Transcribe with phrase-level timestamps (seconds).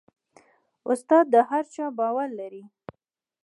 [0.89, 2.63] استاد د هر چا باور لري.